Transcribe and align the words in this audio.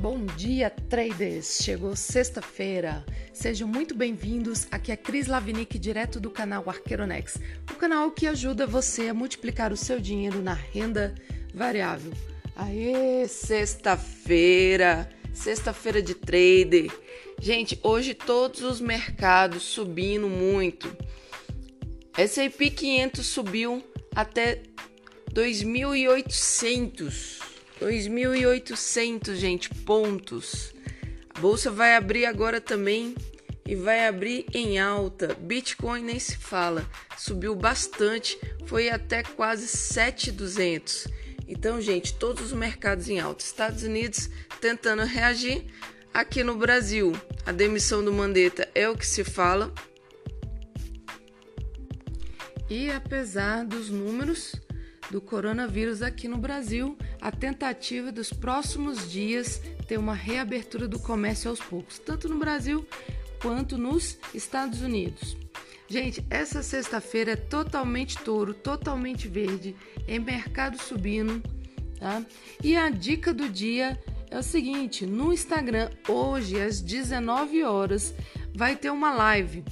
Bom 0.00 0.24
dia, 0.36 0.70
traders! 0.70 1.58
Chegou 1.60 1.96
sexta-feira. 1.96 3.04
Sejam 3.32 3.66
muito 3.66 3.96
bem-vindos. 3.96 4.68
Aqui 4.70 4.92
é 4.92 4.96
Cris 4.96 5.26
Lavinick, 5.26 5.76
direto 5.76 6.20
do 6.20 6.30
canal 6.30 6.62
Arqueronex, 6.68 7.40
o 7.68 7.74
canal 7.74 8.12
que 8.12 8.28
ajuda 8.28 8.64
você 8.64 9.08
a 9.08 9.14
multiplicar 9.14 9.72
o 9.72 9.76
seu 9.76 9.98
dinheiro 9.98 10.40
na 10.40 10.54
renda 10.54 11.16
variável. 11.52 12.12
Aê, 12.54 13.26
sexta-feira! 13.26 15.10
Sexta-feira 15.34 16.00
de 16.00 16.14
trader. 16.14 16.92
Gente, 17.40 17.76
hoje 17.82 18.14
todos 18.14 18.62
os 18.62 18.80
mercados 18.80 19.64
subindo 19.64 20.28
muito. 20.28 20.96
S&P 22.16 22.70
500 22.70 23.26
subiu 23.26 23.82
até 24.14 24.62
2.800 25.34 27.47
2.800, 27.80 29.34
gente, 29.34 29.70
pontos. 29.70 30.74
A 31.34 31.40
bolsa 31.40 31.70
vai 31.70 31.94
abrir 31.94 32.26
agora 32.26 32.60
também 32.60 33.14
e 33.64 33.76
vai 33.76 34.06
abrir 34.06 34.46
em 34.52 34.78
alta. 34.78 35.36
Bitcoin 35.40 36.02
nem 36.02 36.18
se 36.18 36.36
fala, 36.36 36.88
subiu 37.16 37.54
bastante, 37.54 38.38
foi 38.66 38.88
até 38.88 39.22
quase 39.22 39.66
7.200. 39.66 41.12
Então, 41.46 41.80
gente, 41.80 42.14
todos 42.14 42.46
os 42.46 42.52
mercados 42.52 43.08
em 43.08 43.20
alta. 43.20 43.44
Estados 43.44 43.82
Unidos 43.82 44.28
tentando 44.60 45.04
reagir. 45.04 45.64
Aqui 46.12 46.42
no 46.42 46.56
Brasil, 46.56 47.12
a 47.46 47.52
demissão 47.52 48.04
do 48.04 48.12
Mandetta 48.12 48.68
é 48.74 48.88
o 48.88 48.96
que 48.96 49.06
se 49.06 49.22
fala. 49.22 49.72
E 52.68 52.90
apesar 52.90 53.64
dos 53.64 53.88
números, 53.88 54.56
do 55.10 55.20
coronavírus 55.20 56.02
aqui 56.02 56.28
no 56.28 56.36
Brasil, 56.36 56.96
a 57.20 57.30
tentativa 57.30 58.12
dos 58.12 58.32
próximos 58.32 59.10
dias 59.10 59.60
ter 59.86 59.98
uma 59.98 60.14
reabertura 60.14 60.86
do 60.86 60.98
comércio 60.98 61.50
aos 61.50 61.60
poucos, 61.60 61.98
tanto 61.98 62.28
no 62.28 62.38
Brasil 62.38 62.86
quanto 63.40 63.78
nos 63.78 64.18
Estados 64.34 64.82
Unidos. 64.82 65.36
Gente, 65.88 66.24
essa 66.28 66.62
sexta-feira 66.62 67.32
é 67.32 67.36
totalmente 67.36 68.18
touro, 68.18 68.52
totalmente 68.52 69.26
verde, 69.26 69.74
é 70.06 70.18
mercado 70.18 70.80
subindo, 70.82 71.42
tá? 71.98 72.22
E 72.62 72.76
a 72.76 72.90
dica 72.90 73.32
do 73.32 73.48
dia 73.48 73.98
é 74.30 74.38
o 74.38 74.42
seguinte: 74.42 75.06
no 75.06 75.32
Instagram, 75.32 75.90
hoje 76.06 76.60
às 76.60 76.82
19 76.82 77.64
horas, 77.64 78.14
vai 78.54 78.76
ter 78.76 78.90
uma 78.90 79.14
live 79.14 79.64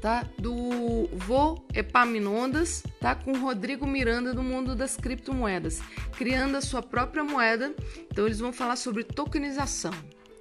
tá? 0.00 0.24
Do 0.38 1.08
Vô 1.12 1.64
Epaminondas, 1.74 2.82
tá? 3.00 3.14
Com 3.14 3.38
Rodrigo 3.38 3.86
Miranda 3.86 4.32
do 4.32 4.42
mundo 4.42 4.74
das 4.74 4.96
criptomoedas, 4.96 5.80
criando 6.16 6.56
a 6.56 6.60
sua 6.60 6.82
própria 6.82 7.24
moeda. 7.24 7.74
Então 8.10 8.26
eles 8.26 8.38
vão 8.38 8.52
falar 8.52 8.76
sobre 8.76 9.04
tokenização, 9.04 9.92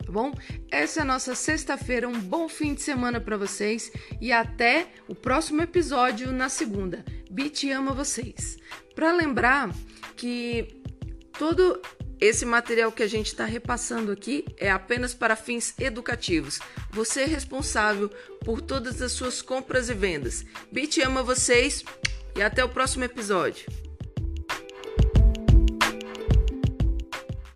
tá 0.05 0.11
bom? 0.11 0.33
Essa 0.71 0.99
é 0.99 1.03
a 1.03 1.05
nossa 1.05 1.35
sexta-feira, 1.35 2.07
um 2.07 2.19
bom 2.19 2.47
fim 2.47 2.73
de 2.73 2.81
semana 2.81 3.19
para 3.19 3.37
vocês 3.37 3.91
e 4.21 4.31
até 4.31 4.87
o 5.07 5.15
próximo 5.15 5.61
episódio 5.61 6.31
na 6.31 6.49
segunda. 6.49 7.03
Bit 7.29 7.69
ama 7.71 7.93
vocês. 7.93 8.57
Para 8.95 9.11
lembrar 9.11 9.69
que 10.15 10.67
todo 11.37 11.81
esse 12.19 12.45
material 12.45 12.91
que 12.91 13.03
a 13.03 13.07
gente 13.07 13.27
está 13.27 13.45
repassando 13.45 14.11
aqui 14.11 14.45
é 14.57 14.69
apenas 14.69 15.13
para 15.13 15.35
fins 15.35 15.73
educativos. 15.79 16.59
Você 16.91 17.21
é 17.21 17.25
responsável 17.25 18.09
por 18.43 18.61
todas 18.61 19.01
as 19.01 19.11
suas 19.11 19.41
compras 19.41 19.89
e 19.89 19.93
vendas. 19.93 20.45
Bit 20.71 21.01
ama 21.01 21.21
vocês 21.21 21.83
e 22.35 22.41
até 22.41 22.63
o 22.63 22.69
próximo 22.69 23.03
episódio. 23.03 23.86